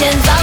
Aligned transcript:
Attention. 0.00 0.39